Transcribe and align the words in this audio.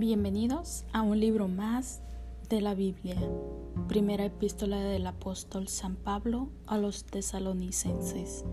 Bienvenidos 0.00 0.86
a 0.94 1.02
un 1.02 1.20
libro 1.20 1.46
más 1.46 2.00
de 2.48 2.62
la 2.62 2.74
Biblia, 2.74 3.18
primera 3.86 4.24
epístola 4.24 4.78
del 4.80 5.06
apóstol 5.06 5.68
San 5.68 5.94
Pablo 5.94 6.48
a 6.66 6.78
los 6.78 7.04
tesalonicenses. 7.04 8.46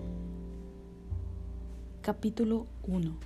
Capítulo 2.02 2.68
1. 2.86 3.18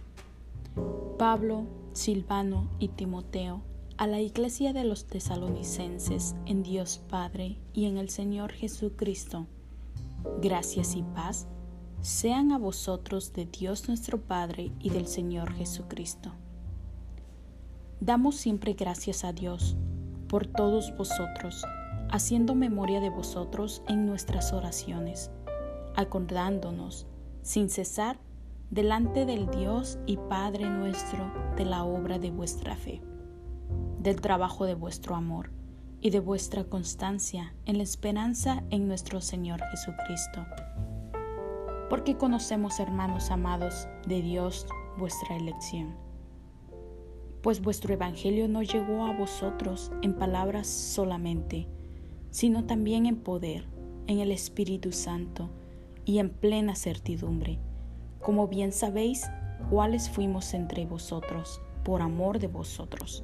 Pablo, 1.18 1.66
Silvano 1.94 2.70
y 2.78 2.90
Timoteo 2.90 3.64
a 3.98 4.06
la 4.06 4.22
iglesia 4.22 4.72
de 4.72 4.84
los 4.84 5.08
tesalonicenses 5.08 6.36
en 6.46 6.62
Dios 6.62 7.02
Padre 7.10 7.58
y 7.74 7.86
en 7.86 7.98
el 7.98 8.12
Señor 8.12 8.52
Jesucristo. 8.52 9.48
Gracias 10.44 10.96
y 10.96 11.02
paz 11.02 11.48
sean 12.02 12.52
a 12.52 12.60
vosotros 12.60 13.34
de 13.34 13.48
Dios 13.48 13.88
nuestro 13.88 14.22
Padre 14.22 14.72
y 14.80 14.92
del 14.92 15.08
Señor 15.08 15.52
Jesucristo. 15.54 16.34
Damos 18.04 18.36
siempre 18.36 18.74
gracias 18.74 19.24
a 19.24 19.32
Dios 19.32 19.78
por 20.28 20.48
todos 20.48 20.92
vosotros, 20.98 21.64
haciendo 22.10 22.56
memoria 22.56 23.00
de 23.00 23.12
vosotros 23.12 23.84
en 23.88 24.08
nuestras 24.08 24.54
oraciones, 24.54 25.30
acordándonos 25.96 27.06
sin 27.44 27.70
cesar 27.70 28.18
delante 28.72 29.28
del 29.28 29.52
Dios 29.52 30.00
y 30.08 30.18
Padre 30.18 30.68
nuestro 30.68 31.32
de 31.56 31.64
la 31.64 31.84
obra 31.84 32.18
de 32.18 32.32
vuestra 32.32 32.76
fe, 32.76 33.04
del 34.00 34.20
trabajo 34.20 34.66
de 34.66 34.74
vuestro 34.74 35.14
amor 35.14 35.52
y 36.00 36.10
de 36.10 36.22
vuestra 36.22 36.64
constancia 36.64 37.54
en 37.68 37.78
la 37.78 37.84
esperanza 37.84 38.64
en 38.72 38.88
nuestro 38.88 39.22
Señor 39.22 39.62
Jesucristo. 39.70 40.44
Porque 41.88 42.18
conocemos, 42.18 42.80
hermanos 42.80 43.30
amados, 43.30 43.88
de 44.08 44.24
Dios 44.24 44.66
vuestra 44.98 45.38
elección 45.38 46.11
pues 47.42 47.62
vuestro 47.62 47.94
Evangelio 47.94 48.48
no 48.48 48.62
llegó 48.62 49.06
a 49.06 49.14
vosotros 49.14 49.92
en 50.02 50.14
palabras 50.14 50.68
solamente, 50.68 51.68
sino 52.30 52.66
también 52.66 53.06
en 53.06 53.18
poder, 53.18 53.66
en 54.08 54.20
el 54.20 54.32
Espíritu 54.32 54.92
Santo 54.92 55.50
y 56.06 56.20
en 56.20 56.30
plena 56.30 56.76
certidumbre, 56.76 57.58
como 58.22 58.48
bien 58.48 58.72
sabéis 58.72 59.26
cuáles 59.70 60.10
fuimos 60.10 60.54
entre 60.54 60.86
vosotros, 60.86 61.62
por 61.84 62.04
amor 62.04 62.38
de 62.38 62.48
vosotros. 62.48 63.24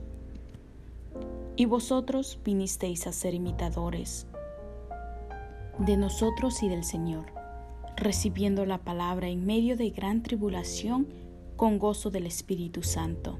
Y 1.55 1.65
vosotros 1.65 2.39
vinisteis 2.43 3.05
a 3.05 3.11
ser 3.11 3.35
imitadores 3.35 4.25
de 5.77 5.95
nosotros 5.95 6.63
y 6.63 6.69
del 6.69 6.83
Señor, 6.83 7.25
recibiendo 7.95 8.65
la 8.65 8.79
palabra 8.79 9.27
en 9.27 9.45
medio 9.45 9.77
de 9.77 9.91
gran 9.91 10.23
tribulación 10.23 11.07
con 11.55 11.77
gozo 11.77 12.09
del 12.09 12.25
Espíritu 12.25 12.81
Santo 12.81 13.39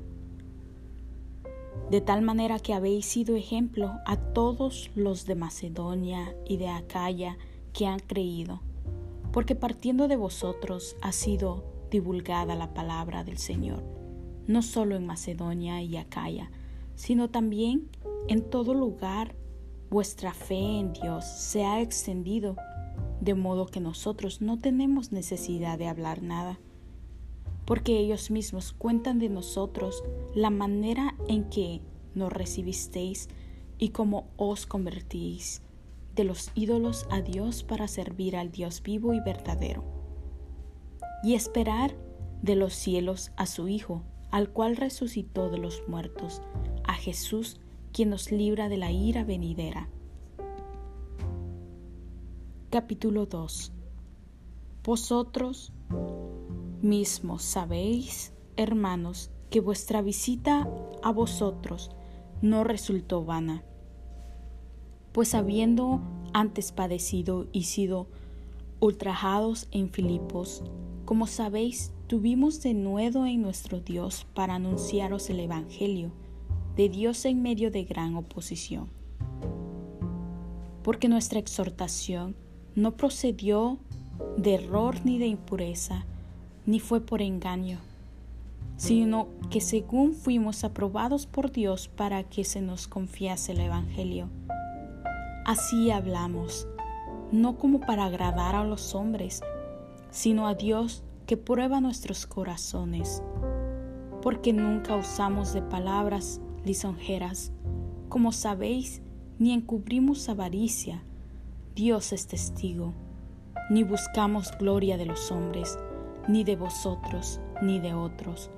de 1.89 2.01
tal 2.01 2.21
manera 2.21 2.59
que 2.59 2.73
habéis 2.73 3.05
sido 3.05 3.35
ejemplo 3.35 3.93
a 4.05 4.17
todos 4.17 4.91
los 4.95 5.25
de 5.25 5.35
Macedonia 5.35 6.35
y 6.45 6.57
de 6.57 6.67
Acaya 6.67 7.37
que 7.71 7.87
han 7.87 7.99
creído, 7.99 8.61
porque 9.31 9.55
partiendo 9.55 10.07
de 10.07 10.17
vosotros 10.17 10.97
ha 11.01 11.13
sido 11.13 11.63
divulgada 11.89 12.55
la 12.55 12.73
palabra 12.73 13.23
del 13.23 13.37
Señor, 13.37 13.83
no 14.47 14.61
solo 14.61 14.95
en 14.97 15.05
Macedonia 15.05 15.81
y 15.81 15.95
Acaya, 15.95 16.51
sino 16.95 17.29
también 17.29 17.87
en 18.27 18.41
todo 18.41 18.73
lugar 18.73 19.35
vuestra 19.89 20.33
fe 20.33 20.79
en 20.79 20.91
Dios 20.91 21.23
se 21.23 21.63
ha 21.63 21.81
extendido, 21.81 22.57
de 23.21 23.33
modo 23.33 23.65
que 23.65 23.79
nosotros 23.79 24.41
no 24.41 24.59
tenemos 24.59 25.13
necesidad 25.13 25.77
de 25.77 25.87
hablar 25.87 26.21
nada 26.21 26.59
porque 27.67 27.99
ellos 27.99 28.31
mismos 28.31 28.71
cuentan 28.71 29.19
de 29.19 29.27
nosotros 29.27 30.01
la 30.33 30.49
manera 30.49 31.15
en 31.27 31.49
que 31.49 31.81
nos 32.15 32.31
recibisteis 32.31 33.27
y 33.77 33.89
cómo 33.89 34.29
os 34.37 34.65
convertís 34.65 35.61
de 36.15 36.23
los 36.23 36.49
ídolos 36.55 37.05
a 37.11 37.19
Dios 37.19 37.63
para 37.63 37.89
servir 37.89 38.37
al 38.37 38.51
Dios 38.51 38.81
vivo 38.81 39.13
y 39.13 39.19
verdadero, 39.19 39.83
y 41.23 41.35
esperar 41.35 41.93
de 42.41 42.55
los 42.55 42.73
cielos 42.73 43.31
a 43.35 43.45
su 43.45 43.67
Hijo, 43.67 44.01
al 44.31 44.49
cual 44.49 44.77
resucitó 44.77 45.49
de 45.49 45.57
los 45.57 45.83
muertos, 45.89 46.41
a 46.85 46.93
Jesús, 46.93 47.59
quien 47.91 48.09
nos 48.09 48.31
libra 48.31 48.69
de 48.69 48.77
la 48.77 48.91
ira 48.91 49.25
venidera. 49.25 49.89
Capítulo 52.69 53.25
2 53.25 53.73
Vosotros 54.83 55.73
mismo 56.81 57.39
sabéis, 57.39 58.33
hermanos, 58.55 59.31
que 59.49 59.59
vuestra 59.59 60.01
visita 60.01 60.67
a 61.03 61.11
vosotros 61.11 61.91
no 62.41 62.63
resultó 62.63 63.23
vana, 63.23 63.63
pues 65.11 65.33
habiendo 65.33 66.01
antes 66.33 66.71
padecido 66.71 67.47
y 67.51 67.63
sido 67.63 68.07
ultrajados 68.79 69.67
en 69.71 69.89
Filipos, 69.89 70.63
como 71.05 71.25
sabéis, 71.25 71.93
tuvimos 72.07 72.61
de 72.61 72.73
nuevo 72.73 73.25
en 73.25 73.41
nuestro 73.41 73.79
Dios 73.79 74.27
para 74.33 74.55
anunciaros 74.55 75.29
el 75.29 75.39
Evangelio 75.39 76.11
de 76.75 76.89
Dios 76.89 77.25
en 77.25 77.41
medio 77.41 77.71
de 77.71 77.85
gran 77.85 78.15
oposición. 78.15 78.89
Porque 80.83 81.09
nuestra 81.09 81.39
exhortación 81.39 82.35
no 82.75 82.95
procedió 82.95 83.79
de 84.37 84.55
error 84.55 85.03
ni 85.03 85.17
de 85.17 85.25
impureza, 85.25 86.05
ni 86.67 86.79
fue 86.79 87.01
por 87.01 87.23
engaño, 87.23 87.79
sino 88.75 89.29
que 89.49 89.61
según 89.61 90.13
fuimos 90.13 90.63
aprobados 90.63 91.25
por 91.25 91.51
Dios 91.51 91.87
para 91.87 92.23
que 92.23 92.43
se 92.43 92.61
nos 92.61 92.87
confiase 92.87 93.53
el 93.53 93.61
Evangelio. 93.61 94.29
Así 95.45 95.89
hablamos, 95.89 96.67
no 97.31 97.57
como 97.57 97.79
para 97.79 98.05
agradar 98.05 98.53
a 98.53 98.65
los 98.65 98.93
hombres, 98.93 99.41
sino 100.11 100.45
a 100.45 100.55
Dios 100.55 101.03
que 101.25 101.37
prueba 101.37 101.79
nuestros 101.79 102.27
corazones, 102.27 103.23
porque 104.21 104.51
nunca 104.51 104.95
usamos 104.97 105.53
de 105.53 105.61
palabras 105.61 106.41
lisonjeras, 106.65 107.53
como 108.09 108.33
sabéis, 108.33 109.01
ni 109.39 109.53
encubrimos 109.53 110.27
avaricia, 110.27 111.01
Dios 111.75 112.11
es 112.11 112.27
testigo, 112.27 112.93
ni 113.69 113.83
buscamos 113.83 114.51
gloria 114.57 114.97
de 114.97 115.05
los 115.05 115.31
hombres, 115.31 115.77
ni 116.27 116.43
de 116.43 116.55
vosotros, 116.55 117.39
ni 117.61 117.79
de 117.79 117.93
otros, 117.93 118.49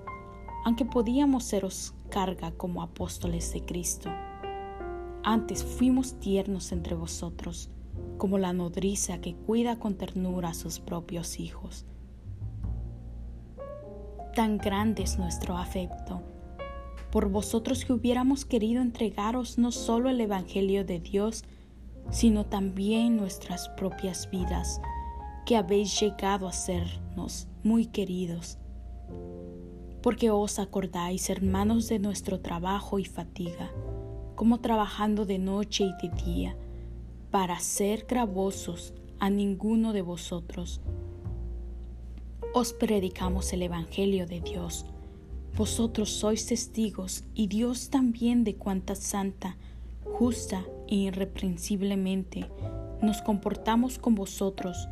aunque 0.66 0.85
podíamos 0.85 1.44
seros 1.44 1.94
carga 2.09 2.52
como 2.52 2.81
apóstoles 2.81 3.53
de 3.53 3.63
Cristo. 3.63 4.09
Antes 5.24 5.63
fuimos 5.63 6.19
tiernos 6.19 6.72
entre 6.72 6.96
vosotros, 6.96 7.69
como 8.18 8.38
la 8.38 8.53
nodriza 8.53 9.19
que 9.19 9.35
cuida 9.35 9.78
con 9.80 9.96
ternura 9.96 10.50
a 10.50 10.53
sus 10.53 10.80
propios 10.80 11.40
hijos. 11.40 11.85
Tan 14.36 14.57
grande 14.57 15.03
es 15.03 15.18
nuestro 15.18 15.57
afecto 15.57 16.22
por 17.12 17.30
vosotros 17.30 17.86
que 17.86 17.94
hubiéramos 17.94 18.46
querido 18.46 18.81
entregaros 18.81 19.57
no 19.57 19.72
solo 19.72 20.09
el 20.09 20.22
Evangelio 20.22 20.86
de 20.86 21.00
Dios, 21.00 21.44
sino 22.12 22.46
también 22.46 23.18
nuestras 23.18 23.69
propias 23.69 24.30
vidas 24.30 24.80
que 25.50 25.58
habéis 25.58 26.00
llegado 26.00 26.48
a 26.48 26.54
sernos 26.54 27.48
muy 27.64 27.88
queridos, 27.88 28.60
porque 30.04 30.30
os 30.30 30.60
acordáis, 30.60 31.28
hermanos, 31.32 31.88
de 31.88 31.98
nuestro 31.98 32.40
trabajo 32.40 33.00
y 33.00 33.06
fatiga, 33.06 33.72
como 34.36 34.60
trabajando 34.60 35.26
de 35.26 35.40
noche 35.40 35.86
y 35.86 36.08
de 36.08 36.14
día, 36.24 36.58
para 37.32 37.60
ser 37.62 38.06
gravosos 38.08 38.94
a 39.18 39.32
ninguno 39.32 39.92
de 39.92 40.04
vosotros. 40.04 40.82
Os 42.54 42.72
predicamos 42.72 43.52
el 43.52 43.63
Evangelio 43.63 44.28
de 44.28 44.42
Dios. 44.42 44.86
Vosotros 45.57 46.12
sois 46.12 46.45
testigos 46.45 47.24
y 47.34 47.48
Dios 47.48 47.90
también 47.90 48.44
de 48.44 48.56
cuánta 48.56 48.94
santa, 48.94 49.57
justa 50.04 50.63
e 50.88 50.94
irreprensiblemente 50.94 52.48
nos 53.02 53.22
comportamos 53.22 53.98
con 53.98 54.13
vosotros 54.16 54.90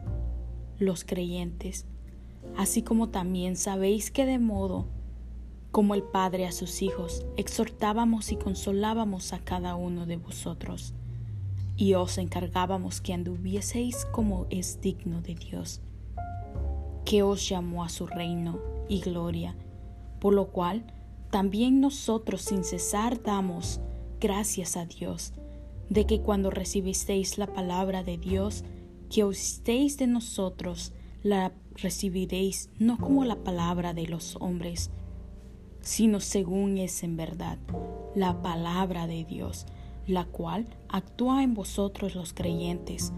los 0.79 1.03
creyentes, 1.03 1.85
así 2.57 2.81
como 2.81 3.09
también 3.09 3.55
sabéis 3.55 4.11
que 4.11 4.25
de 4.25 4.39
modo 4.39 4.87
como 5.71 5.93
el 5.93 6.03
Padre 6.03 6.47
a 6.47 6.51
sus 6.51 6.81
hijos, 6.81 7.25
exhortábamos 7.35 8.31
y 8.31 8.35
consolábamos 8.35 9.33
a 9.33 9.39
cada 9.39 9.75
uno 9.75 10.05
de 10.05 10.17
vosotros, 10.17 10.93
y 11.75 11.93
os 11.93 12.17
encargábamos 12.17 13.01
que 13.01 13.13
anduvieseis 13.13 14.05
como 14.05 14.47
es 14.49 14.81
digno 14.81 15.21
de 15.21 15.35
Dios, 15.35 15.81
que 17.05 17.21
os 17.21 17.47
llamó 17.47 17.83
a 17.83 17.89
su 17.89 18.07
reino 18.07 18.59
y 18.89 19.01
gloria, 19.01 19.55
por 20.19 20.33
lo 20.33 20.47
cual 20.47 20.83
también 21.29 21.79
nosotros 21.81 22.41
sin 22.41 22.63
cesar 22.63 23.21
damos 23.21 23.79
gracias 24.19 24.77
a 24.77 24.85
Dios, 24.85 25.33
de 25.89 26.05
que 26.05 26.21
cuando 26.21 26.49
recibisteis 26.49 27.37
la 27.37 27.47
palabra 27.47 28.03
de 28.03 28.17
Dios, 28.17 28.63
que 29.09 29.23
oísteis 29.23 29.97
de 29.97 30.07
nosotros, 30.07 30.93
la 31.23 31.51
recibiréis 31.75 32.69
no 32.79 32.97
como 32.97 33.23
la 33.23 33.35
palabra 33.43 33.93
de 33.93 34.07
los 34.07 34.35
hombres, 34.37 34.89
sino 35.81 36.19
según 36.19 36.77
es 36.77 37.03
en 37.03 37.15
verdad 37.17 37.57
la 38.15 38.41
palabra 38.41 39.07
de 39.07 39.23
Dios, 39.23 39.65
la 40.05 40.25
cual 40.25 40.67
actúa 40.89 41.43
en 41.43 41.53
vosotros 41.53 42.15
los 42.15 42.33
creyentes, 42.33 43.13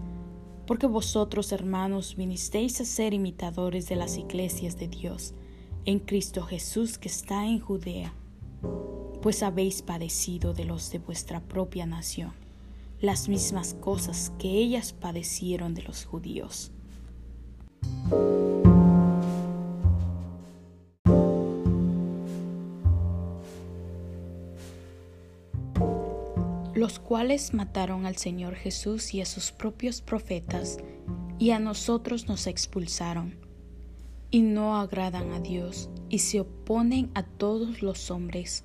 porque 0.66 0.86
vosotros, 0.86 1.52
hermanos, 1.52 2.16
vinisteis 2.16 2.80
a 2.80 2.84
ser 2.84 3.14
imitadores 3.14 3.88
de 3.88 3.96
las 3.96 4.16
iglesias 4.18 4.78
de 4.78 4.88
Dios, 4.88 5.34
en 5.84 5.98
Cristo 5.98 6.42
Jesús 6.42 6.98
que 6.98 7.08
está 7.08 7.46
en 7.46 7.58
Judea, 7.58 8.14
pues 9.22 9.42
habéis 9.42 9.82
padecido 9.82 10.54
de 10.54 10.64
los 10.64 10.90
de 10.90 10.98
vuestra 10.98 11.40
propia 11.40 11.86
nación 11.86 12.32
las 13.00 13.28
mismas 13.28 13.74
cosas 13.74 14.32
que 14.38 14.48
ellas 14.48 14.92
padecieron 14.92 15.74
de 15.74 15.82
los 15.82 16.04
judíos. 16.04 16.72
los 26.80 26.98
cuales 26.98 27.52
mataron 27.52 28.06
al 28.06 28.16
Señor 28.16 28.54
Jesús 28.54 29.12
y 29.12 29.20
a 29.20 29.26
sus 29.26 29.52
propios 29.52 30.00
profetas, 30.00 30.78
y 31.38 31.50
a 31.50 31.58
nosotros 31.58 32.26
nos 32.26 32.46
expulsaron, 32.46 33.36
y 34.30 34.40
no 34.40 34.78
agradan 34.78 35.32
a 35.32 35.40
Dios, 35.40 35.90
y 36.08 36.20
se 36.20 36.40
oponen 36.40 37.10
a 37.12 37.22
todos 37.22 37.82
los 37.82 38.10
hombres, 38.10 38.64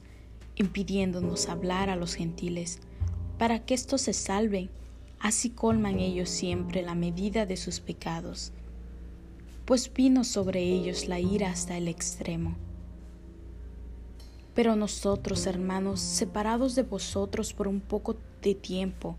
impidiéndonos 0.55 1.49
hablar 1.49 1.89
a 1.89 1.97
los 1.97 2.13
gentiles, 2.13 2.79
para 3.37 3.59
que 3.59 3.73
éstos 3.73 4.01
se 4.01 4.13
salven, 4.13 4.69
así 5.19 5.49
colman 5.49 5.99
ellos 5.99 6.29
siempre 6.29 6.81
la 6.81 6.95
medida 6.95 7.45
de 7.45 7.57
sus 7.57 7.79
pecados, 7.79 8.53
pues 9.65 9.91
vino 9.91 10.23
sobre 10.23 10.61
ellos 10.61 11.07
la 11.07 11.19
ira 11.19 11.49
hasta 11.49 11.75
el 11.75 11.87
extremo. 11.87 12.55
Pero 14.53 14.75
nosotros, 14.75 15.47
hermanos, 15.47 15.99
separados 15.99 16.75
de 16.75 16.83
vosotros 16.83 17.53
por 17.53 17.67
un 17.67 17.81
poco 17.81 18.15
de 18.41 18.55
tiempo, 18.55 19.17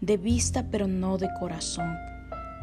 de 0.00 0.16
vista 0.16 0.68
pero 0.70 0.86
no 0.86 1.18
de 1.18 1.28
corazón, 1.40 1.96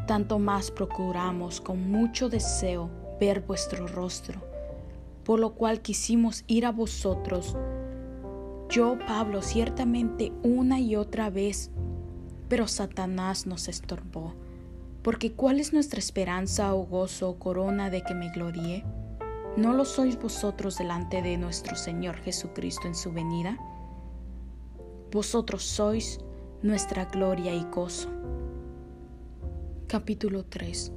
tanto 0.06 0.38
más 0.38 0.70
procuramos 0.70 1.60
con 1.60 1.90
mucho 1.90 2.30
deseo 2.30 2.88
ver 3.20 3.40
vuestro 3.40 3.86
rostro, 3.86 4.40
por 5.24 5.40
lo 5.40 5.54
cual 5.54 5.82
quisimos 5.82 6.44
ir 6.46 6.64
a 6.64 6.72
vosotros 6.72 7.54
yo, 8.68 8.98
Pablo, 9.06 9.42
ciertamente 9.42 10.32
una 10.42 10.80
y 10.80 10.96
otra 10.96 11.30
vez, 11.30 11.70
pero 12.48 12.66
Satanás 12.66 13.46
nos 13.46 13.68
estorbó. 13.68 14.34
Porque 15.02 15.32
¿cuál 15.32 15.60
es 15.60 15.72
nuestra 15.72 16.00
esperanza 16.00 16.74
o 16.74 16.84
gozo 16.84 17.30
o 17.30 17.38
corona 17.38 17.90
de 17.90 18.02
que 18.02 18.14
me 18.14 18.30
gloríe? 18.32 18.84
¿No 19.56 19.72
lo 19.72 19.84
sois 19.84 20.20
vosotros 20.20 20.78
delante 20.78 21.22
de 21.22 21.36
nuestro 21.36 21.76
Señor 21.76 22.16
Jesucristo 22.16 22.88
en 22.88 22.96
su 22.96 23.12
venida? 23.12 23.56
Vosotros 25.12 25.62
sois 25.62 26.18
nuestra 26.62 27.04
gloria 27.04 27.54
y 27.54 27.64
gozo. 27.72 28.10
Capítulo 29.86 30.44
3 30.44 30.92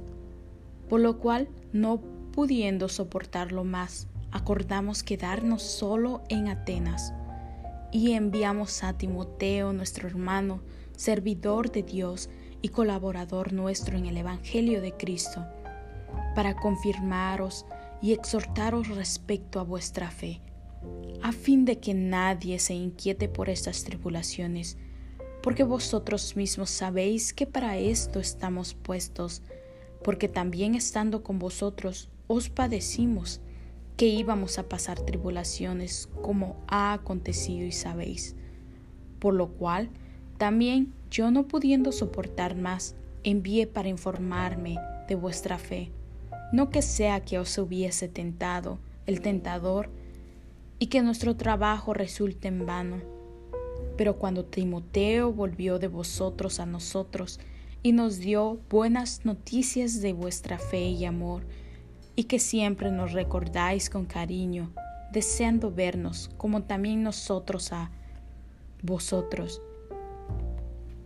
Por 0.88 1.00
lo 1.00 1.18
cual, 1.18 1.48
no 1.72 2.00
pudiendo 2.32 2.88
soportarlo 2.88 3.62
más, 3.62 4.08
acordamos 4.32 5.04
quedarnos 5.04 5.62
solo 5.62 6.22
en 6.28 6.48
Atenas 6.48 7.14
y 7.92 8.12
enviamos 8.12 8.84
a 8.84 8.96
Timoteo, 8.96 9.72
nuestro 9.72 10.08
hermano, 10.08 10.60
servidor 10.96 11.72
de 11.72 11.82
Dios 11.82 12.28
y 12.62 12.68
colaborador 12.68 13.52
nuestro 13.52 13.96
en 13.96 14.06
el 14.06 14.16
Evangelio 14.16 14.80
de 14.80 14.92
Cristo, 14.92 15.46
para 16.34 16.54
confirmaros 16.56 17.66
y 18.02 18.12
exhortaros 18.12 18.88
respecto 18.88 19.60
a 19.60 19.64
vuestra 19.64 20.10
fe, 20.10 20.40
a 21.22 21.32
fin 21.32 21.64
de 21.64 21.78
que 21.78 21.94
nadie 21.94 22.58
se 22.58 22.74
inquiete 22.74 23.28
por 23.28 23.48
estas 23.48 23.84
tribulaciones, 23.84 24.76
porque 25.42 25.64
vosotros 25.64 26.36
mismos 26.36 26.70
sabéis 26.70 27.32
que 27.32 27.46
para 27.46 27.78
esto 27.78 28.20
estamos 28.20 28.74
puestos, 28.74 29.42
porque 30.04 30.28
también 30.28 30.74
estando 30.74 31.22
con 31.22 31.38
vosotros 31.38 32.10
os 32.26 32.48
padecimos, 32.48 33.40
que 34.00 34.06
íbamos 34.06 34.58
a 34.58 34.66
pasar 34.66 34.98
tribulaciones 34.98 36.08
como 36.22 36.56
ha 36.68 36.94
acontecido 36.94 37.66
y 37.66 37.72
sabéis. 37.72 38.34
Por 39.18 39.34
lo 39.34 39.48
cual, 39.48 39.90
también 40.38 40.94
yo 41.10 41.30
no 41.30 41.46
pudiendo 41.46 41.92
soportar 41.92 42.56
más, 42.56 42.94
envié 43.24 43.66
para 43.66 43.90
informarme 43.90 44.78
de 45.06 45.16
vuestra 45.16 45.58
fe, 45.58 45.92
no 46.50 46.70
que 46.70 46.80
sea 46.80 47.20
que 47.20 47.38
os 47.38 47.58
hubiese 47.58 48.08
tentado 48.08 48.78
el 49.04 49.20
tentador 49.20 49.90
y 50.78 50.86
que 50.86 51.02
nuestro 51.02 51.36
trabajo 51.36 51.92
resulte 51.92 52.48
en 52.48 52.64
vano. 52.64 53.02
Pero 53.98 54.16
cuando 54.16 54.46
Timoteo 54.46 55.30
volvió 55.30 55.78
de 55.78 55.88
vosotros 55.88 56.58
a 56.58 56.64
nosotros 56.64 57.38
y 57.82 57.92
nos 57.92 58.16
dio 58.16 58.60
buenas 58.70 59.26
noticias 59.26 60.00
de 60.00 60.14
vuestra 60.14 60.58
fe 60.58 60.88
y 60.88 61.04
amor, 61.04 61.42
y 62.20 62.24
que 62.24 62.38
siempre 62.38 62.90
nos 62.90 63.14
recordáis 63.14 63.88
con 63.88 64.04
cariño, 64.04 64.74
deseando 65.10 65.70
vernos 65.70 66.30
como 66.36 66.64
también 66.64 67.02
nosotros 67.02 67.72
a 67.72 67.90
vosotros. 68.82 69.62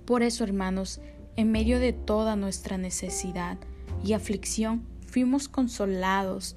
Por 0.07 0.25
eso, 0.25 0.43
hermanos, 0.43 1.01
en 1.37 1.53
medio 1.53 1.79
de 1.79 1.93
toda 1.93 2.35
nuestra 2.35 2.79
necesidad 2.79 3.59
y 4.05 4.15
aflicción, 4.15 4.83
fuimos 5.07 5.47
consolados 5.47 6.57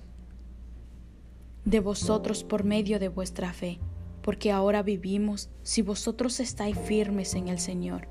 de 1.63 1.79
vosotros 1.79 2.43
por 2.43 2.63
medio 2.63 2.97
de 2.97 3.09
vuestra 3.09 3.53
fe, 3.53 3.77
porque 4.23 4.51
ahora 4.51 4.81
vivimos 4.81 5.51
si 5.61 5.83
vosotros 5.83 6.39
estáis 6.39 6.75
firmes 6.75 7.35
en 7.35 7.47
el 7.47 7.59
Señor. 7.59 8.07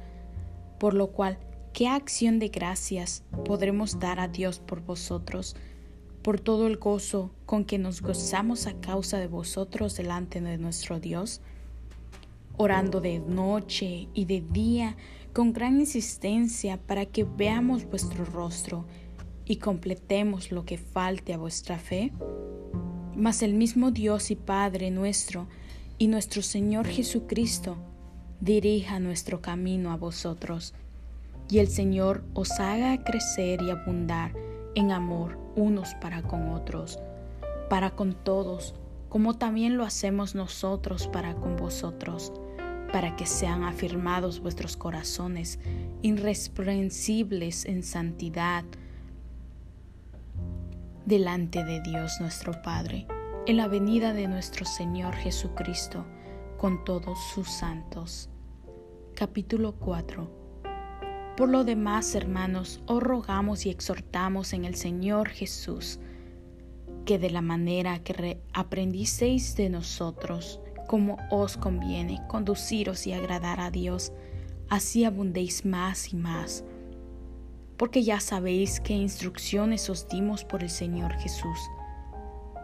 Por 0.79 0.95
lo 0.95 1.09
cual, 1.09 1.41
¿qué 1.73 1.89
acción 1.89 2.39
de 2.39 2.51
gracias 2.51 3.25
podremos 3.45 3.99
dar 3.99 4.21
a 4.21 4.29
Dios 4.29 4.61
por 4.61 4.81
vosotros? 4.81 5.57
Por 6.27 6.41
todo 6.41 6.67
el 6.67 6.79
gozo 6.79 7.31
con 7.47 7.65
que 7.65 7.79
nos 7.79 8.03
gozamos 8.03 8.67
a 8.67 8.75
causa 8.81 9.19
de 9.19 9.29
vosotros 9.29 9.97
delante 9.97 10.41
de 10.41 10.59
nuestro 10.59 10.99
Dios, 10.99 11.41
orando 12.57 13.01
de 13.01 13.21
noche 13.21 14.09
y 14.13 14.25
de 14.25 14.41
día 14.41 14.97
con 15.33 15.53
gran 15.53 15.79
insistencia 15.79 16.79
para 16.79 17.07
que 17.07 17.23
veamos 17.23 17.85
vuestro 17.85 18.25
rostro 18.25 18.87
y 19.45 19.59
completemos 19.59 20.51
lo 20.51 20.65
que 20.65 20.79
falte 20.79 21.33
a 21.33 21.39
vuestra 21.39 21.79
fe. 21.79 22.13
Mas 23.15 23.43
el 23.43 23.55
mismo 23.55 23.93
Dios 23.93 24.33
y 24.33 24.35
Padre 24.35 24.91
nuestro 24.91 25.47
y 25.97 26.09
nuestro 26.09 26.43
Señor 26.43 26.89
Jesucristo 26.89 27.77
dirija 28.41 28.99
nuestro 28.99 29.41
camino 29.41 29.93
a 29.93 29.97
vosotros, 29.97 30.75
y 31.49 31.61
el 31.61 31.69
Señor 31.69 32.25
os 32.35 32.51
haga 32.59 33.05
crecer 33.05 33.63
y 33.63 33.71
abundar 33.71 34.46
en 34.77 34.93
amor 34.93 35.39
unos 35.57 35.95
para 35.95 36.23
con 36.23 36.51
otros, 36.51 37.01
para 37.69 37.93
con 37.93 38.13
todos, 38.13 38.75
como 39.09 39.35
también 39.35 39.77
lo 39.77 39.85
hacemos 39.85 40.35
nosotros 40.35 41.09
para 41.09 41.35
con 41.35 41.57
vosotros, 41.57 42.33
para 42.93 43.17
que 43.17 43.27
sean 43.27 43.65
afirmados 43.65 44.39
vuestros 44.41 44.77
corazones, 44.77 45.59
irreprensibles 46.03 47.65
en 47.65 47.83
santidad, 47.83 48.65
delante 51.07 51.65
de 51.65 51.81
Dios 51.81 52.21
nuestro 52.21 52.61
Padre, 52.63 53.07
en 53.47 53.57
la 53.57 53.69
venida 53.69 54.13
de 54.13 54.29
nuestro 54.29 54.67
Señor 54.67 55.15
Jesucristo, 55.15 56.05
con 56.59 56.85
todos 56.85 57.19
sus 57.33 57.49
santos. 57.51 58.29
Capítulo 59.15 59.75
4 59.77 60.46
por 61.37 61.51
lo 61.51 61.65
demás, 61.65 62.15
hermanos, 62.15 62.81
os 62.87 63.03
rogamos 63.03 63.67
y 63.67 63.71
exhortamos 63.71 64.55
en 64.55 64.65
el 64.65 64.75
Señor 64.75 65.29
Jesús, 65.29 66.01
que 67.05 67.19
de 67.19 67.29
la 67.29 67.43
manera 67.43 67.99
que 67.99 68.41
aprendisteis 68.55 69.55
de 69.55 69.69
nosotros, 69.69 70.61
como 70.89 71.19
os 71.31 71.59
conviene 71.59 72.23
conduciros 72.27 73.07
y 73.07 73.13
agradar 73.13 73.61
a 73.61 73.71
Dios, 73.71 74.13
así 74.71 75.05
abundéis 75.05 75.67
más 75.67 76.13
y 76.13 76.17
más. 76.17 76.65
Porque 77.77 78.03
ya 78.03 78.21
sabéis 78.21 78.81
qué 78.81 78.95
instrucciones 78.95 79.91
os 79.91 80.09
dimos 80.09 80.43
por 80.43 80.63
el 80.63 80.71
Señor 80.71 81.13
Jesús. 81.15 81.59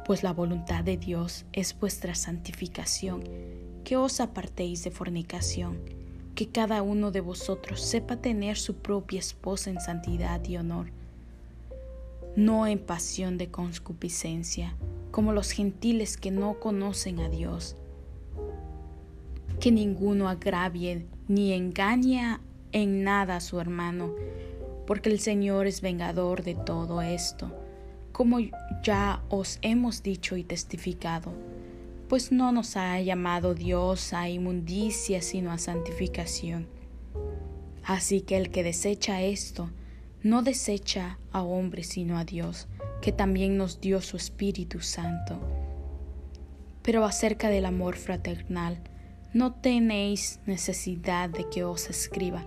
Pues 0.06 0.22
la 0.22 0.32
voluntad 0.32 0.82
de 0.82 0.96
Dios 0.96 1.44
es 1.52 1.78
vuestra 1.78 2.14
santificación, 2.14 3.22
que 3.84 3.96
os 3.98 4.20
apartéis 4.20 4.82
de 4.82 4.90
fornicación 4.90 6.01
que 6.34 6.48
cada 6.48 6.82
uno 6.82 7.10
de 7.10 7.20
vosotros 7.20 7.80
sepa 7.80 8.16
tener 8.16 8.56
su 8.56 8.76
propia 8.76 9.18
esposa 9.18 9.70
en 9.70 9.80
santidad 9.80 10.42
y 10.44 10.56
honor, 10.56 10.90
no 12.36 12.66
en 12.66 12.78
pasión 12.78 13.36
de 13.36 13.50
concupiscencia, 13.50 14.74
como 15.10 15.32
los 15.32 15.50
gentiles 15.50 16.16
que 16.16 16.30
no 16.30 16.58
conocen 16.58 17.20
a 17.20 17.28
Dios. 17.28 17.76
Que 19.60 19.70
ninguno 19.70 20.28
agravie 20.28 21.06
ni 21.28 21.52
engañe 21.52 22.38
en 22.72 23.04
nada 23.04 23.36
a 23.36 23.40
su 23.40 23.60
hermano, 23.60 24.14
porque 24.86 25.10
el 25.10 25.20
Señor 25.20 25.66
es 25.66 25.82
vengador 25.82 26.42
de 26.42 26.54
todo 26.54 27.02
esto, 27.02 27.52
como 28.12 28.38
ya 28.82 29.22
os 29.28 29.58
hemos 29.62 30.02
dicho 30.02 30.36
y 30.36 30.44
testificado 30.44 31.32
pues 32.12 32.30
no 32.30 32.52
nos 32.52 32.76
ha 32.76 33.00
llamado 33.00 33.54
Dios 33.54 34.12
a 34.12 34.28
inmundicia, 34.28 35.22
sino 35.22 35.50
a 35.50 35.56
santificación. 35.56 36.68
Así 37.84 38.20
que 38.20 38.36
el 38.36 38.50
que 38.50 38.62
desecha 38.62 39.22
esto, 39.22 39.70
no 40.22 40.42
desecha 40.42 41.16
a 41.30 41.40
hombre, 41.40 41.84
sino 41.84 42.18
a 42.18 42.26
Dios, 42.26 42.68
que 43.00 43.12
también 43.12 43.56
nos 43.56 43.80
dio 43.80 44.02
su 44.02 44.18
Espíritu 44.18 44.80
Santo. 44.80 45.40
Pero 46.82 47.06
acerca 47.06 47.48
del 47.48 47.64
amor 47.64 47.96
fraternal, 47.96 48.82
no 49.32 49.54
tenéis 49.54 50.38
necesidad 50.44 51.30
de 51.30 51.48
que 51.48 51.64
os 51.64 51.88
escriba, 51.88 52.44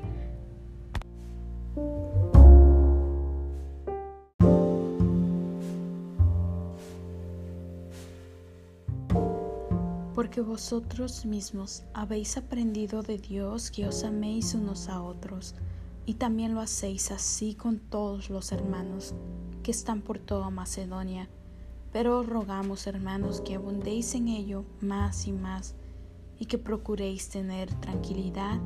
porque 10.25 10.41
vosotros 10.41 11.23
mismos 11.27 11.83
habéis 11.93 12.35
aprendido 12.35 13.03
de 13.03 13.19
Dios 13.19 13.69
que 13.69 13.85
os 13.85 14.03
améis 14.03 14.55
unos 14.55 14.89
a 14.89 15.03
otros, 15.03 15.53
y 16.07 16.15
también 16.15 16.55
lo 16.55 16.61
hacéis 16.61 17.11
así 17.11 17.53
con 17.53 17.77
todos 17.77 18.31
los 18.31 18.51
hermanos 18.51 19.13
que 19.61 19.69
están 19.69 20.01
por 20.01 20.17
toda 20.17 20.49
Macedonia. 20.49 21.29
Pero 21.93 22.17
os 22.17 22.25
rogamos, 22.25 22.87
hermanos, 22.87 23.39
que 23.41 23.53
abundéis 23.53 24.15
en 24.15 24.27
ello 24.27 24.65
más 24.81 25.27
y 25.27 25.31
más, 25.31 25.75
y 26.39 26.47
que 26.47 26.57
procuréis 26.57 27.29
tener 27.29 27.71
tranquilidad 27.75 28.59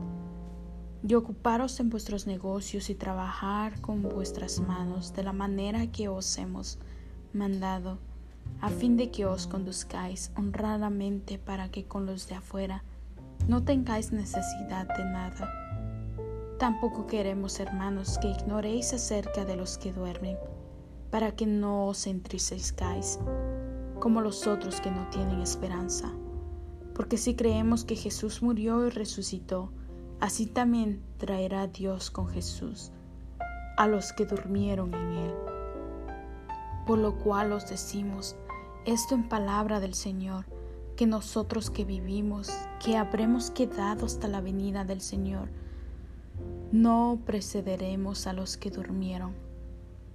y 1.05 1.13
ocuparos 1.13 1.77
en 1.81 1.89
vuestros 1.89 2.25
negocios 2.25 2.89
y 2.89 2.95
trabajar 2.95 3.81
con 3.81 4.01
vuestras 4.01 4.61
manos 4.61 5.11
de 5.11 5.23
la 5.23 5.33
manera 5.33 5.91
que 5.91 6.07
os 6.07 6.37
hemos 6.37 6.79
mandado 7.33 7.99
a 8.61 8.69
fin 8.69 8.97
de 8.97 9.09
que 9.11 9.25
os 9.25 9.47
conduzcáis 9.47 10.31
honradamente 10.35 11.37
para 11.39 11.69
que 11.69 11.85
con 11.85 12.05
los 12.05 12.27
de 12.27 12.35
afuera 12.35 12.83
no 13.47 13.63
tengáis 13.63 14.11
necesidad 14.11 14.87
de 14.97 15.05
nada. 15.05 15.49
Tampoco 16.57 17.07
queremos, 17.07 17.59
hermanos, 17.59 18.17
que 18.19 18.27
ignoréis 18.29 18.93
acerca 18.93 19.45
de 19.45 19.55
los 19.55 19.77
que 19.77 19.93
duermen, 19.93 20.37
para 21.09 21.31
que 21.31 21.45
no 21.45 21.87
os 21.87 22.05
entristezcáis, 22.05 23.19
como 23.99 24.21
los 24.21 24.45
otros 24.45 24.81
que 24.81 24.91
no 24.91 25.09
tienen 25.09 25.41
esperanza. 25.41 26.11
Porque 26.93 27.17
si 27.17 27.35
creemos 27.35 27.85
que 27.85 27.95
Jesús 27.95 28.43
murió 28.43 28.85
y 28.85 28.89
resucitó, 28.89 29.71
así 30.19 30.45
también 30.45 31.01
traerá 31.17 31.67
Dios 31.67 32.11
con 32.11 32.27
Jesús 32.27 32.91
a 33.79 33.87
los 33.87 34.11
que 34.11 34.25
durmieron 34.25 34.93
en 34.93 35.11
él. 35.13 35.48
Por 36.89 36.97
lo 36.97 37.19
cual 37.19 37.51
os 37.51 37.69
decimos, 37.69 38.35
esto 38.83 39.13
en 39.13 39.29
palabra 39.29 39.79
del 39.79 39.93
Señor, 39.93 40.45
que 40.95 41.05
nosotros 41.05 41.69
que 41.69 41.85
vivimos, 41.85 42.49
que 42.83 42.97
habremos 42.97 43.51
quedado 43.51 44.07
hasta 44.07 44.27
la 44.27 44.41
venida 44.41 44.85
del 44.85 44.99
Señor, 44.99 45.49
no 46.71 47.19
precederemos 47.27 48.25
a 48.25 48.33
los 48.33 48.57
que 48.57 48.71
durmieron, 48.71 49.35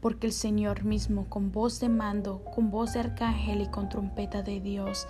porque 0.01 0.27
el 0.27 0.33
Señor 0.33 0.83
mismo 0.83 1.29
con 1.29 1.53
voz 1.53 1.79
de 1.79 1.89
mando, 1.89 2.43
con 2.45 2.73
voz 2.73 2.95
de 2.95 2.99
arcángel 2.99 3.61
y 3.61 3.69
con 3.69 3.89
trompeta 3.89 4.43
de 4.43 4.61
Dios, 4.61 5.07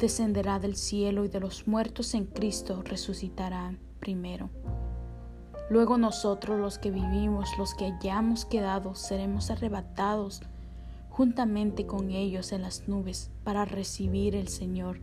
descenderá 0.00 0.58
del 0.58 0.74
cielo 0.74 1.24
y 1.24 1.28
de 1.28 1.38
los 1.38 1.68
muertos 1.68 2.14
en 2.14 2.24
Cristo 2.24 2.82
resucitarán 2.82 3.78
primero. 4.00 4.50
Luego 5.70 5.98
nosotros 5.98 6.58
los 6.58 6.78
que 6.80 6.90
vivimos, 6.90 7.48
los 7.58 7.76
que 7.76 7.84
hayamos 7.84 8.44
quedado, 8.44 8.96
seremos 8.96 9.52
arrebatados 9.52 10.42
juntamente 11.16 11.86
con 11.86 12.10
ellos 12.10 12.52
en 12.52 12.60
las 12.60 12.88
nubes 12.88 13.30
para 13.42 13.64
recibir 13.64 14.36
el 14.36 14.48
Señor 14.48 15.00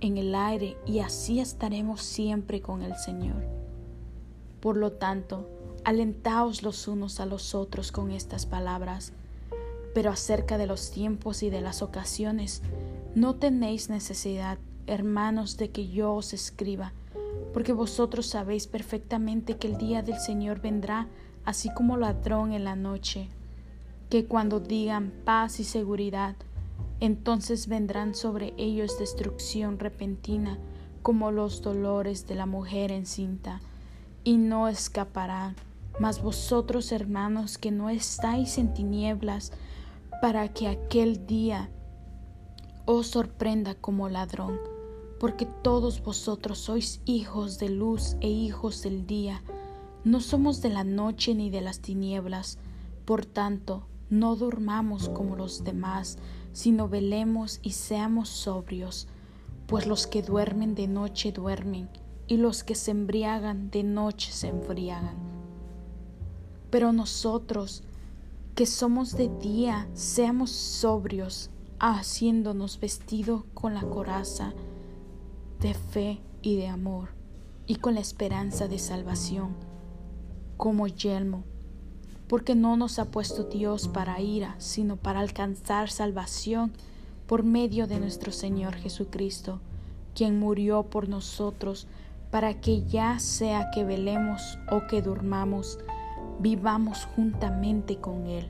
en 0.00 0.16
el 0.16 0.32
aire 0.32 0.76
y 0.86 1.00
así 1.00 1.40
estaremos 1.40 2.02
siempre 2.02 2.62
con 2.62 2.82
el 2.82 2.94
Señor. 2.94 3.44
Por 4.60 4.76
lo 4.76 4.92
tanto, 4.92 5.50
alentaos 5.82 6.62
los 6.62 6.86
unos 6.86 7.18
a 7.18 7.26
los 7.26 7.52
otros 7.56 7.90
con 7.90 8.12
estas 8.12 8.46
palabras, 8.46 9.12
pero 9.92 10.12
acerca 10.12 10.56
de 10.56 10.68
los 10.68 10.92
tiempos 10.92 11.42
y 11.42 11.50
de 11.50 11.62
las 11.62 11.82
ocasiones, 11.82 12.62
no 13.16 13.34
tenéis 13.34 13.90
necesidad, 13.90 14.58
hermanos, 14.86 15.56
de 15.56 15.72
que 15.72 15.88
yo 15.88 16.14
os 16.14 16.32
escriba, 16.32 16.92
porque 17.52 17.72
vosotros 17.72 18.26
sabéis 18.26 18.68
perfectamente 18.68 19.56
que 19.56 19.66
el 19.66 19.78
día 19.78 20.02
del 20.02 20.20
Señor 20.20 20.60
vendrá 20.60 21.08
así 21.44 21.74
como 21.74 21.96
ladrón 21.96 22.52
en 22.52 22.62
la 22.62 22.76
noche 22.76 23.30
que 24.10 24.26
cuando 24.26 24.60
digan 24.60 25.12
paz 25.24 25.60
y 25.60 25.64
seguridad, 25.64 26.36
entonces 27.00 27.66
vendrán 27.66 28.14
sobre 28.14 28.54
ellos 28.56 28.98
destrucción 28.98 29.78
repentina 29.78 30.58
como 31.02 31.30
los 31.30 31.62
dolores 31.62 32.26
de 32.26 32.34
la 32.34 32.46
mujer 32.46 32.90
encinta, 32.90 33.60
y 34.24 34.38
no 34.38 34.66
escaparán. 34.66 35.54
Mas 36.00 36.20
vosotros, 36.20 36.90
hermanos, 36.90 37.58
que 37.58 37.70
no 37.70 37.90
estáis 37.90 38.58
en 38.58 38.74
tinieblas, 38.74 39.52
para 40.20 40.48
que 40.48 40.66
aquel 40.66 41.26
día 41.26 41.70
os 42.86 43.08
sorprenda 43.08 43.74
como 43.74 44.08
ladrón, 44.08 44.58
porque 45.20 45.46
todos 45.46 46.02
vosotros 46.02 46.58
sois 46.58 47.00
hijos 47.04 47.58
de 47.58 47.68
luz 47.68 48.16
e 48.20 48.28
hijos 48.28 48.82
del 48.82 49.06
día, 49.06 49.42
no 50.04 50.20
somos 50.20 50.60
de 50.60 50.70
la 50.70 50.84
noche 50.84 51.34
ni 51.34 51.50
de 51.50 51.60
las 51.60 51.80
tinieblas. 51.80 52.58
Por 53.04 53.26
tanto, 53.26 53.86
no 54.10 54.36
durmamos 54.36 55.08
como 55.08 55.36
los 55.36 55.64
demás, 55.64 56.18
sino 56.52 56.88
velemos 56.88 57.60
y 57.62 57.72
seamos 57.72 58.28
sobrios, 58.28 59.08
pues 59.66 59.86
los 59.86 60.06
que 60.06 60.22
duermen 60.22 60.74
de 60.74 60.86
noche 60.86 61.32
duermen, 61.32 61.88
y 62.28 62.36
los 62.36 62.64
que 62.64 62.74
se 62.74 62.92
embriagan 62.92 63.70
de 63.70 63.82
noche 63.82 64.32
se 64.32 64.48
embriagan. 64.48 65.16
Pero 66.70 66.92
nosotros, 66.92 67.82
que 68.54 68.66
somos 68.66 69.16
de 69.16 69.28
día, 69.28 69.88
seamos 69.94 70.50
sobrios, 70.50 71.50
haciéndonos 71.78 72.80
vestido 72.80 73.44
con 73.54 73.74
la 73.74 73.82
coraza 73.82 74.54
de 75.60 75.74
fe 75.74 76.20
y 76.42 76.56
de 76.56 76.68
amor, 76.68 77.10
y 77.66 77.76
con 77.76 77.94
la 77.94 78.00
esperanza 78.00 78.68
de 78.68 78.78
salvación, 78.78 79.54
como 80.56 80.86
yelmo 80.86 81.44
porque 82.28 82.54
no 82.54 82.76
nos 82.76 82.98
ha 82.98 83.06
puesto 83.06 83.44
Dios 83.44 83.88
para 83.88 84.20
ira, 84.20 84.54
sino 84.58 84.96
para 84.96 85.20
alcanzar 85.20 85.90
salvación 85.90 86.72
por 87.26 87.42
medio 87.42 87.86
de 87.86 88.00
nuestro 88.00 88.32
Señor 88.32 88.74
Jesucristo, 88.74 89.60
quien 90.14 90.38
murió 90.38 90.84
por 90.84 91.08
nosotros, 91.08 91.86
para 92.30 92.60
que 92.60 92.84
ya 92.84 93.18
sea 93.18 93.70
que 93.72 93.84
velemos 93.84 94.58
o 94.70 94.86
que 94.88 95.02
durmamos, 95.02 95.78
vivamos 96.40 97.06
juntamente 97.16 97.98
con 97.98 98.26
Él. 98.26 98.48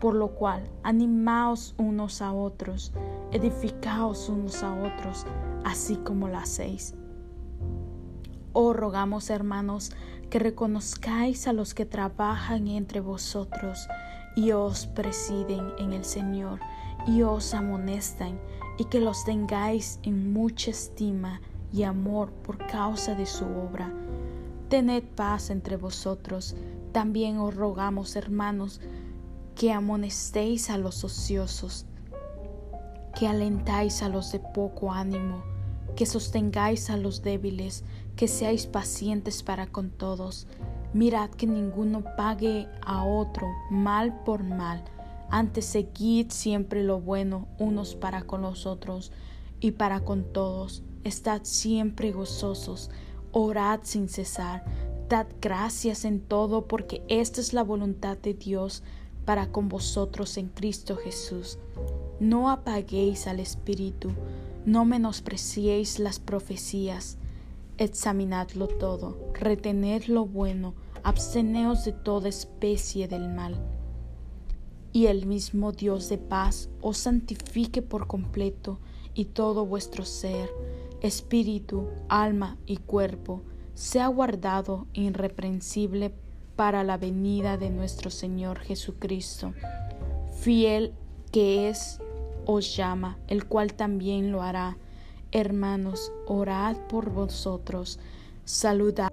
Por 0.00 0.14
lo 0.14 0.28
cual, 0.28 0.64
animaos 0.82 1.74
unos 1.78 2.22
a 2.22 2.32
otros, 2.32 2.92
edificaos 3.30 4.28
unos 4.28 4.62
a 4.62 4.74
otros, 4.74 5.26
así 5.64 5.96
como 5.96 6.28
lo 6.28 6.38
hacéis. 6.38 6.94
Oh, 8.52 8.72
rogamos, 8.72 9.30
hermanos, 9.30 9.92
que 10.32 10.38
reconozcáis 10.38 11.46
a 11.46 11.52
los 11.52 11.74
que 11.74 11.84
trabajan 11.84 12.66
entre 12.66 13.00
vosotros 13.00 13.86
y 14.34 14.52
os 14.52 14.86
presiden 14.86 15.74
en 15.78 15.92
el 15.92 16.06
Señor 16.06 16.58
y 17.06 17.20
os 17.20 17.52
amonestan 17.52 18.40
y 18.78 18.86
que 18.86 18.98
los 18.98 19.26
tengáis 19.26 20.00
en 20.04 20.32
mucha 20.32 20.70
estima 20.70 21.42
y 21.70 21.82
amor 21.82 22.30
por 22.30 22.56
causa 22.66 23.14
de 23.14 23.26
su 23.26 23.44
obra. 23.44 23.92
Tened 24.70 25.02
paz 25.02 25.50
entre 25.50 25.76
vosotros. 25.76 26.56
También 26.92 27.36
os 27.36 27.54
rogamos, 27.54 28.16
hermanos, 28.16 28.80
que 29.54 29.70
amonestéis 29.70 30.70
a 30.70 30.78
los 30.78 31.04
ociosos, 31.04 31.84
que 33.14 33.26
alentáis 33.26 34.02
a 34.02 34.08
los 34.08 34.32
de 34.32 34.38
poco 34.38 34.92
ánimo, 34.92 35.42
que 35.94 36.06
sostengáis 36.06 36.88
a 36.88 36.96
los 36.96 37.20
débiles, 37.20 37.84
que 38.16 38.28
seáis 38.28 38.66
pacientes 38.66 39.42
para 39.42 39.66
con 39.66 39.90
todos. 39.90 40.46
Mirad 40.92 41.30
que 41.30 41.46
ninguno 41.46 42.04
pague 42.16 42.68
a 42.82 43.04
otro 43.04 43.48
mal 43.70 44.22
por 44.24 44.42
mal. 44.42 44.84
Antes 45.30 45.64
seguid 45.64 46.30
siempre 46.30 46.84
lo 46.84 47.00
bueno 47.00 47.48
unos 47.58 47.94
para 47.94 48.22
con 48.22 48.42
los 48.42 48.66
otros 48.66 49.12
y 49.60 49.72
para 49.72 50.00
con 50.00 50.24
todos. 50.24 50.82
Estad 51.04 51.40
siempre 51.44 52.12
gozosos, 52.12 52.90
orad 53.32 53.80
sin 53.82 54.08
cesar, 54.08 54.64
dad 55.08 55.26
gracias 55.40 56.04
en 56.04 56.20
todo 56.20 56.68
porque 56.68 57.02
esta 57.08 57.40
es 57.40 57.54
la 57.54 57.64
voluntad 57.64 58.18
de 58.18 58.34
Dios 58.34 58.82
para 59.24 59.48
con 59.50 59.68
vosotros 59.68 60.36
en 60.36 60.48
Cristo 60.48 60.96
Jesús. 60.96 61.58
No 62.20 62.50
apaguéis 62.50 63.26
al 63.26 63.40
Espíritu, 63.40 64.10
no 64.66 64.84
menospreciéis 64.84 65.98
las 65.98 66.20
profecías 66.20 67.18
Examinadlo 67.78 68.68
todo, 68.68 69.32
retened 69.34 70.04
lo 70.04 70.26
bueno, 70.26 70.74
absteneos 71.02 71.84
de 71.84 71.92
toda 71.92 72.28
especie 72.28 73.08
del 73.08 73.28
mal. 73.28 73.60
Y 74.92 75.06
el 75.06 75.26
mismo 75.26 75.72
Dios 75.72 76.08
de 76.08 76.18
paz 76.18 76.68
os 76.80 76.98
santifique 76.98 77.82
por 77.82 78.06
completo, 78.06 78.78
y 79.14 79.26
todo 79.26 79.66
vuestro 79.66 80.04
ser, 80.04 80.50
espíritu, 81.00 81.88
alma 82.08 82.56
y 82.66 82.78
cuerpo, 82.78 83.42
sea 83.74 84.06
guardado 84.08 84.86
irreprensible 84.92 86.14
para 86.56 86.84
la 86.84 86.96
venida 86.96 87.56
de 87.56 87.70
nuestro 87.70 88.10
Señor 88.10 88.58
Jesucristo. 88.60 89.54
Fiel 90.40 90.92
que 91.30 91.68
es, 91.68 91.98
os 92.44 92.76
llama, 92.76 93.18
el 93.28 93.46
cual 93.46 93.74
también 93.74 94.32
lo 94.32 94.42
hará. 94.42 94.76
Hermanos, 95.34 96.12
orad 96.26 96.76
por 96.88 97.08
vosotros. 97.08 97.98
Saludad. 98.44 99.10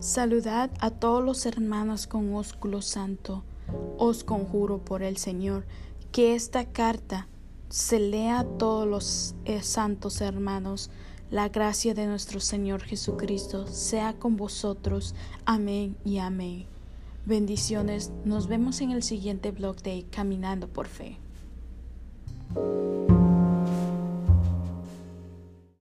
Saludad 0.00 0.70
a 0.80 0.90
todos 0.90 1.24
los 1.24 1.46
hermanos 1.46 2.08
con 2.08 2.34
ósculo 2.34 2.82
santo. 2.82 3.44
Os 3.96 4.24
conjuro 4.24 4.78
por 4.78 5.04
el 5.04 5.16
Señor 5.16 5.64
que 6.10 6.34
esta 6.34 6.64
carta 6.66 7.28
se 7.68 8.00
lea 8.00 8.40
a 8.40 8.44
todos 8.44 8.88
los 8.88 9.34
eh, 9.44 9.62
santos 9.62 10.20
hermanos. 10.20 10.90
La 11.30 11.48
gracia 11.48 11.94
de 11.94 12.06
nuestro 12.06 12.40
Señor 12.40 12.82
Jesucristo 12.82 13.68
sea 13.68 14.14
con 14.14 14.36
vosotros. 14.36 15.14
Amén 15.44 15.96
y 16.04 16.18
amén. 16.18 16.73
Bendiciones. 17.26 18.12
Nos 18.26 18.48
vemos 18.48 18.82
en 18.82 18.90
el 18.90 19.02
siguiente 19.02 19.50
blog 19.50 19.76
de 19.82 20.04
Caminando 20.10 20.68
por 20.68 20.88
Fe. 20.88 21.16